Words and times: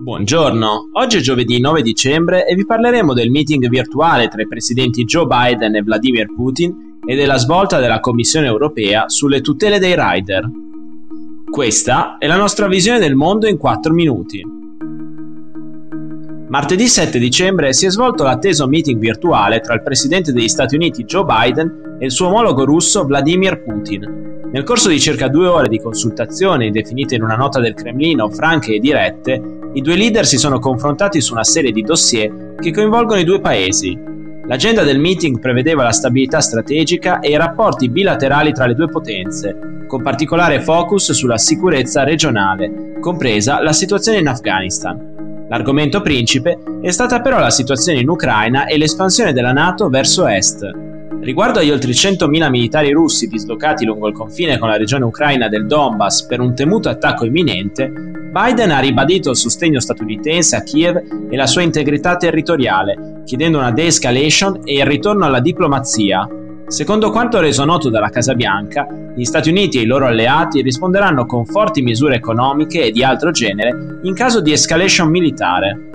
Buongiorno, 0.00 0.90
oggi 0.92 1.16
è 1.16 1.20
giovedì 1.20 1.58
9 1.58 1.82
dicembre 1.82 2.46
e 2.46 2.54
vi 2.54 2.64
parleremo 2.64 3.12
del 3.14 3.32
meeting 3.32 3.66
virtuale 3.66 4.28
tra 4.28 4.40
i 4.40 4.46
presidenti 4.46 5.02
Joe 5.02 5.26
Biden 5.26 5.74
e 5.74 5.82
Vladimir 5.82 6.32
Putin 6.32 7.00
e 7.04 7.16
della 7.16 7.36
svolta 7.36 7.80
della 7.80 7.98
Commissione 7.98 8.46
europea 8.46 9.08
sulle 9.08 9.40
tutele 9.40 9.80
dei 9.80 9.96
rider. 9.96 10.48
Questa 11.50 12.16
è 12.18 12.28
la 12.28 12.36
nostra 12.36 12.68
visione 12.68 13.00
del 13.00 13.16
mondo 13.16 13.48
in 13.48 13.56
4 13.56 13.92
minuti. 13.92 14.40
Martedì 16.46 16.86
7 16.86 17.18
dicembre 17.18 17.72
si 17.72 17.86
è 17.86 17.90
svolto 17.90 18.22
l'atteso 18.22 18.68
meeting 18.68 19.00
virtuale 19.00 19.58
tra 19.58 19.74
il 19.74 19.82
presidente 19.82 20.30
degli 20.30 20.48
Stati 20.48 20.76
Uniti 20.76 21.02
Joe 21.06 21.24
Biden 21.24 21.96
e 21.98 22.04
il 22.04 22.12
suo 22.12 22.28
omologo 22.28 22.64
russo 22.64 23.04
Vladimir 23.04 23.64
Putin, 23.64 24.28
nel 24.50 24.62
corso 24.62 24.88
di 24.88 24.98
circa 24.98 25.28
due 25.28 25.46
ore 25.46 25.68
di 25.68 25.78
consultazioni, 25.78 26.70
definite 26.70 27.16
in 27.16 27.22
una 27.22 27.36
nota 27.36 27.60
del 27.60 27.74
Cremlino 27.74 28.30
franche 28.30 28.74
e 28.74 28.78
dirette, 28.78 29.57
i 29.74 29.80
due 29.80 29.96
leader 29.96 30.26
si 30.26 30.38
sono 30.38 30.58
confrontati 30.58 31.20
su 31.20 31.34
una 31.34 31.44
serie 31.44 31.72
di 31.72 31.82
dossier 31.82 32.54
che 32.58 32.72
coinvolgono 32.72 33.20
i 33.20 33.24
due 33.24 33.40
paesi. 33.40 33.96
L'agenda 34.46 34.82
del 34.82 34.98
meeting 34.98 35.38
prevedeva 35.38 35.82
la 35.82 35.92
stabilità 35.92 36.40
strategica 36.40 37.20
e 37.20 37.30
i 37.30 37.36
rapporti 37.36 37.90
bilaterali 37.90 38.52
tra 38.52 38.66
le 38.66 38.74
due 38.74 38.88
potenze, 38.88 39.84
con 39.86 40.02
particolare 40.02 40.62
focus 40.62 41.12
sulla 41.12 41.36
sicurezza 41.36 42.02
regionale, 42.02 42.98
compresa 42.98 43.60
la 43.60 43.72
situazione 43.72 44.18
in 44.18 44.28
Afghanistan. 44.28 45.46
L'argomento 45.48 46.00
principe 46.00 46.58
è 46.80 46.90
stata 46.90 47.20
però 47.20 47.38
la 47.38 47.50
situazione 47.50 48.00
in 48.00 48.08
Ucraina 48.08 48.66
e 48.66 48.78
l'espansione 48.78 49.32
della 49.32 49.52
NATO 49.52 49.88
verso 49.88 50.26
est. 50.26 50.66
Riguardo 51.20 51.58
agli 51.58 51.70
oltre 51.70 51.90
100.000 51.90 52.48
militari 52.48 52.90
russi 52.90 53.26
dislocati 53.26 53.84
lungo 53.84 54.08
il 54.08 54.14
confine 54.14 54.58
con 54.58 54.68
la 54.68 54.76
regione 54.76 55.04
ucraina 55.04 55.48
del 55.48 55.66
Donbass 55.66 56.26
per 56.26 56.40
un 56.40 56.54
temuto 56.54 56.88
attacco 56.88 57.24
imminente, 57.24 57.90
Biden 58.30 58.70
ha 58.70 58.78
ribadito 58.78 59.30
il 59.30 59.36
sostegno 59.36 59.80
statunitense 59.80 60.54
a 60.54 60.62
Kiev 60.62 61.28
e 61.30 61.36
la 61.36 61.46
sua 61.46 61.62
integrità 61.62 62.16
territoriale, 62.16 63.22
chiedendo 63.24 63.56
una 63.56 63.72
de-escalation 63.72 64.60
e 64.64 64.74
il 64.74 64.84
ritorno 64.84 65.24
alla 65.24 65.40
diplomazia. 65.40 66.28
Secondo 66.66 67.10
quanto 67.10 67.40
reso 67.40 67.64
noto 67.64 67.88
dalla 67.88 68.10
Casa 68.10 68.34
Bianca, 68.34 68.86
gli 69.16 69.24
Stati 69.24 69.48
Uniti 69.48 69.78
e 69.78 69.82
i 69.82 69.86
loro 69.86 70.06
alleati 70.06 70.60
risponderanno 70.60 71.24
con 71.24 71.46
forti 71.46 71.80
misure 71.80 72.16
economiche 72.16 72.82
e 72.82 72.90
di 72.90 73.02
altro 73.02 73.30
genere 73.30 74.00
in 74.02 74.12
caso 74.12 74.42
di 74.42 74.52
escalation 74.52 75.08
militare. 75.08 75.88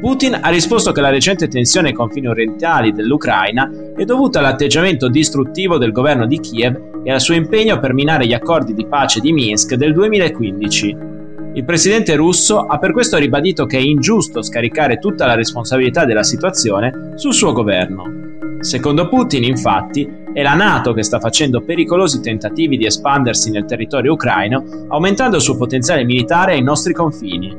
Putin 0.00 0.38
ha 0.42 0.48
risposto 0.48 0.90
che 0.90 1.00
la 1.00 1.10
recente 1.10 1.46
tensione 1.46 1.88
ai 1.88 1.94
confini 1.94 2.26
orientali 2.26 2.92
dell'Ucraina 2.92 3.70
è 3.96 4.04
dovuta 4.04 4.40
all'atteggiamento 4.40 5.08
distruttivo 5.08 5.78
del 5.78 5.92
governo 5.92 6.26
di 6.26 6.40
Kiev 6.40 7.02
e 7.04 7.12
al 7.12 7.20
suo 7.20 7.34
impegno 7.34 7.78
per 7.78 7.94
minare 7.94 8.26
gli 8.26 8.34
accordi 8.34 8.74
di 8.74 8.86
pace 8.86 9.20
di 9.20 9.32
Minsk 9.32 9.74
del 9.74 9.92
2015. 9.92 11.14
Il 11.56 11.64
presidente 11.64 12.14
russo 12.16 12.66
ha 12.66 12.78
per 12.78 12.92
questo 12.92 13.16
ribadito 13.16 13.64
che 13.64 13.78
è 13.78 13.80
ingiusto 13.80 14.42
scaricare 14.42 14.98
tutta 14.98 15.24
la 15.24 15.34
responsabilità 15.34 16.04
della 16.04 16.22
situazione 16.22 17.14
sul 17.14 17.32
suo 17.32 17.52
governo. 17.52 18.58
Secondo 18.60 19.08
Putin, 19.08 19.42
infatti, 19.42 20.06
è 20.34 20.42
la 20.42 20.52
Nato 20.52 20.92
che 20.92 21.02
sta 21.02 21.18
facendo 21.18 21.62
pericolosi 21.62 22.20
tentativi 22.20 22.76
di 22.76 22.84
espandersi 22.84 23.50
nel 23.50 23.64
territorio 23.64 24.12
ucraino, 24.12 24.86
aumentando 24.88 25.36
il 25.36 25.42
suo 25.42 25.56
potenziale 25.56 26.04
militare 26.04 26.52
ai 26.52 26.62
nostri 26.62 26.92
confini. 26.92 27.56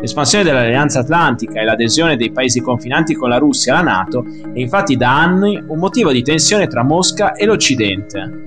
L'espansione 0.00 0.44
dell'Alleanza 0.44 1.00
Atlantica 1.00 1.60
e 1.60 1.64
l'adesione 1.64 2.16
dei 2.16 2.30
paesi 2.30 2.60
confinanti 2.60 3.14
con 3.14 3.30
la 3.30 3.38
Russia 3.38 3.76
alla 3.76 3.90
Nato 3.90 4.24
è 4.54 4.60
infatti 4.60 4.96
da 4.96 5.20
anni 5.22 5.60
un 5.66 5.78
motivo 5.80 6.12
di 6.12 6.22
tensione 6.22 6.68
tra 6.68 6.84
Mosca 6.84 7.32
e 7.32 7.46
l'Occidente. 7.46 8.46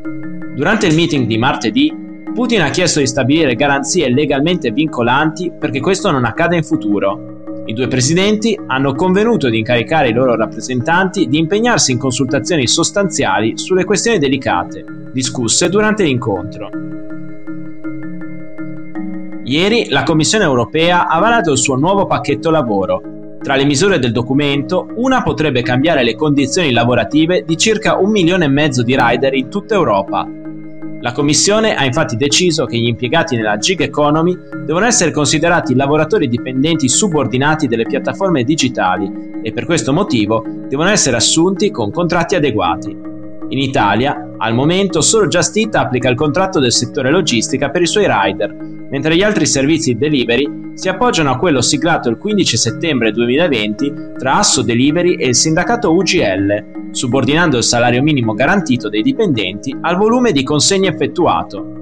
Durante 0.55 0.87
il 0.87 0.95
meeting 0.95 1.27
di 1.27 1.37
martedì, 1.37 2.02
Putin 2.33 2.61
ha 2.61 2.69
chiesto 2.71 2.99
di 2.99 3.05
stabilire 3.05 3.53
garanzie 3.53 4.09
legalmente 4.09 4.71
vincolanti 4.71 5.51
perché 5.57 5.79
questo 5.79 6.09
non 6.09 6.25
accada 6.25 6.55
in 6.55 6.63
futuro. 6.63 7.63
I 7.65 7.73
due 7.73 7.87
presidenti 7.87 8.59
hanno 8.65 8.95
convenuto 8.95 9.49
di 9.49 9.59
incaricare 9.59 10.09
i 10.09 10.13
loro 10.13 10.35
rappresentanti 10.35 11.27
di 11.27 11.37
impegnarsi 11.37 11.91
in 11.91 11.99
consultazioni 11.99 12.67
sostanziali 12.67 13.55
sulle 13.59 13.85
questioni 13.85 14.17
delicate, 14.17 14.83
discusse 15.13 15.69
durante 15.69 16.03
l'incontro. 16.03 16.69
Ieri 19.43 19.89
la 19.89 20.01
Commissione 20.01 20.43
europea 20.43 21.07
ha 21.07 21.19
varato 21.19 21.51
il 21.51 21.59
suo 21.59 21.75
nuovo 21.75 22.07
pacchetto 22.07 22.49
lavoro. 22.49 23.37
Tra 23.43 23.55
le 23.55 23.65
misure 23.65 23.99
del 23.99 24.11
documento, 24.11 24.87
una 24.95 25.21
potrebbe 25.21 25.61
cambiare 25.61 26.03
le 26.03 26.15
condizioni 26.15 26.71
lavorative 26.71 27.43
di 27.45 27.57
circa 27.57 27.97
un 27.97 28.09
milione 28.09 28.45
e 28.45 28.49
mezzo 28.49 28.81
di 28.81 28.97
rider 28.97 29.35
in 29.35 29.49
tutta 29.49 29.75
Europa. 29.75 30.41
La 31.03 31.11
Commissione 31.11 31.75
ha 31.75 31.83
infatti 31.83 32.15
deciso 32.15 32.63
che 32.63 32.77
gli 32.77 32.87
impiegati 32.87 33.35
nella 33.35 33.57
gig 33.57 33.81
economy 33.81 34.37
devono 34.65 34.85
essere 34.85 35.11
considerati 35.11 35.75
lavoratori 35.75 36.29
dipendenti 36.29 36.87
subordinati 36.87 37.67
delle 37.67 37.83
piattaforme 37.83 38.45
digitali 38.45 39.41
e 39.43 39.51
per 39.51 39.65
questo 39.65 39.91
motivo 39.91 40.45
devono 40.69 40.87
essere 40.87 41.17
assunti 41.17 41.71
con 41.71 41.91
contratti 41.91 42.35
adeguati. 42.35 42.91
In 43.49 43.59
Italia, 43.59 44.22
al 44.37 44.53
momento, 44.53 45.01
solo 45.01 45.27
Just 45.27 45.55
Eat 45.57 45.75
applica 45.75 46.09
il 46.09 46.15
contratto 46.15 46.59
del 46.59 46.71
settore 46.71 47.11
logistica 47.11 47.69
per 47.69 47.81
i 47.81 47.87
suoi 47.87 48.07
rider, 48.07 48.53
mentre 48.89 49.15
gli 49.15 49.23
altri 49.23 49.45
servizi 49.45 49.95
delivery 49.95 50.71
si 50.73 50.89
appoggiano 50.89 51.31
a 51.31 51.37
quello 51.37 51.61
siglato 51.61 52.09
il 52.09 52.17
15 52.17 52.57
settembre 52.57 53.11
2020 53.11 53.93
tra 54.17 54.37
Asso 54.37 54.61
Delivery 54.61 55.15
e 55.15 55.27
il 55.27 55.35
sindacato 55.35 55.93
UGL, 55.93 56.91
subordinando 56.91 57.57
il 57.57 57.63
salario 57.63 58.03
minimo 58.03 58.33
garantito 58.33 58.89
dei 58.89 59.01
dipendenti 59.01 59.75
al 59.81 59.97
volume 59.97 60.31
di 60.31 60.43
consegne 60.43 60.89
effettuato. 60.89 61.81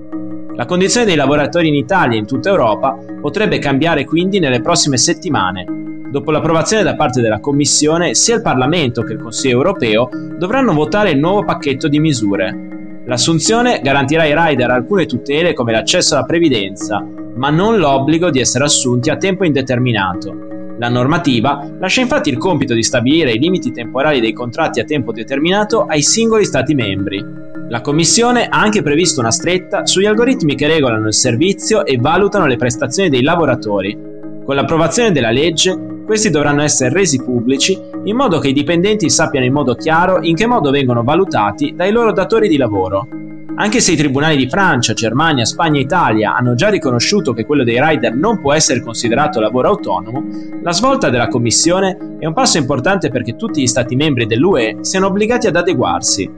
La 0.55 0.65
condizione 0.65 1.05
dei 1.05 1.15
lavoratori 1.15 1.69
in 1.69 1.75
Italia 1.75 2.15
e 2.15 2.19
in 2.19 2.27
tutta 2.27 2.49
Europa 2.49 2.97
potrebbe 3.19 3.59
cambiare 3.59 4.05
quindi 4.05 4.39
nelle 4.39 4.61
prossime 4.61 4.97
settimane. 4.97 5.81
Dopo 6.11 6.29
l'approvazione 6.31 6.83
da 6.83 6.95
parte 6.95 7.21
della 7.21 7.39
Commissione, 7.39 8.15
sia 8.15 8.35
il 8.35 8.41
Parlamento 8.41 9.01
che 9.01 9.13
il 9.13 9.21
Consiglio 9.21 9.55
europeo 9.55 10.09
dovranno 10.37 10.73
votare 10.73 11.11
il 11.11 11.19
nuovo 11.19 11.45
pacchetto 11.45 11.87
di 11.87 12.01
misure. 12.01 13.03
L'assunzione 13.05 13.79
garantirà 13.81 14.23
ai 14.23 14.35
rider 14.35 14.71
alcune 14.71 15.05
tutele 15.05 15.53
come 15.53 15.71
l'accesso 15.71 16.15
alla 16.15 16.25
previdenza, 16.25 17.01
ma 17.35 17.49
non 17.49 17.77
l'obbligo 17.77 18.29
di 18.29 18.41
essere 18.41 18.65
assunti 18.65 19.09
a 19.09 19.15
tempo 19.15 19.45
indeterminato. 19.45 20.75
La 20.79 20.89
normativa 20.89 21.65
lascia 21.79 22.01
infatti 22.01 22.27
il 22.27 22.37
compito 22.37 22.73
di 22.73 22.83
stabilire 22.83 23.31
i 23.31 23.39
limiti 23.39 23.71
temporali 23.71 24.19
dei 24.19 24.33
contratti 24.33 24.81
a 24.81 24.83
tempo 24.83 25.13
determinato 25.13 25.85
ai 25.85 26.01
singoli 26.01 26.43
Stati 26.43 26.75
membri. 26.75 27.23
La 27.69 27.79
Commissione 27.79 28.47
ha 28.47 28.59
anche 28.59 28.81
previsto 28.81 29.21
una 29.21 29.31
stretta 29.31 29.85
sugli 29.85 30.07
algoritmi 30.07 30.55
che 30.55 30.67
regolano 30.67 31.07
il 31.07 31.13
servizio 31.13 31.85
e 31.85 31.95
valutano 31.97 32.47
le 32.47 32.57
prestazioni 32.57 33.07
dei 33.07 33.21
lavoratori. 33.21 33.97
Con 34.43 34.55
l'approvazione 34.55 35.13
della 35.13 35.31
legge 35.31 35.90
questi 36.11 36.29
dovranno 36.29 36.61
essere 36.61 36.91
resi 36.91 37.23
pubblici 37.23 37.79
in 38.03 38.17
modo 38.17 38.39
che 38.39 38.49
i 38.49 38.53
dipendenti 38.53 39.09
sappiano 39.09 39.45
in 39.45 39.53
modo 39.53 39.75
chiaro 39.75 40.19
in 40.21 40.35
che 40.35 40.45
modo 40.45 40.69
vengono 40.69 41.03
valutati 41.03 41.73
dai 41.73 41.89
loro 41.89 42.11
datori 42.11 42.49
di 42.49 42.57
lavoro. 42.57 43.07
Anche 43.55 43.79
se 43.79 43.93
i 43.93 43.95
tribunali 43.95 44.35
di 44.35 44.49
Francia, 44.49 44.91
Germania, 44.91 45.45
Spagna 45.45 45.79
e 45.79 45.83
Italia 45.83 46.35
hanno 46.35 46.53
già 46.53 46.67
riconosciuto 46.67 47.31
che 47.31 47.45
quello 47.45 47.63
dei 47.63 47.81
rider 47.81 48.13
non 48.13 48.41
può 48.41 48.51
essere 48.51 48.81
considerato 48.81 49.39
lavoro 49.39 49.69
autonomo, 49.69 50.21
la 50.61 50.73
svolta 50.73 51.09
della 51.09 51.29
Commissione 51.29 52.17
è 52.19 52.25
un 52.25 52.33
passo 52.33 52.57
importante 52.57 53.07
perché 53.07 53.37
tutti 53.37 53.61
gli 53.61 53.67
Stati 53.67 53.95
membri 53.95 54.25
dell'UE 54.25 54.79
siano 54.81 55.05
obbligati 55.05 55.47
ad 55.47 55.55
adeguarsi. 55.55 56.29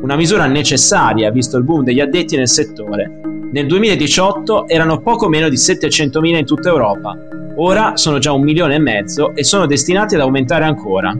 Una 0.00 0.16
misura 0.16 0.46
necessaria 0.46 1.30
visto 1.30 1.58
il 1.58 1.64
boom 1.64 1.84
degli 1.84 2.00
addetti 2.00 2.36
nel 2.36 2.48
settore. 2.48 3.29
Nel 3.52 3.66
2018 3.66 4.68
erano 4.68 5.00
poco 5.00 5.28
meno 5.28 5.48
di 5.48 5.56
700.000 5.56 6.36
in 6.36 6.46
tutta 6.46 6.68
Europa, 6.68 7.16
Ora 7.56 7.96
sono 7.96 8.18
già 8.18 8.32
un 8.32 8.42
milione 8.42 8.76
e 8.76 8.78
mezzo 8.78 9.34
e 9.34 9.44
sono 9.44 9.66
destinati 9.66 10.14
ad 10.14 10.22
aumentare 10.22 10.64
ancora. 10.64 11.14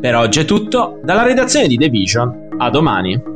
Per 0.00 0.14
oggi 0.14 0.40
è 0.40 0.44
tutto, 0.44 1.00
dalla 1.02 1.22
redazione 1.22 1.66
di 1.66 1.76
The 1.76 1.88
Vision, 1.88 2.48
a 2.56 2.70
domani. 2.70 3.33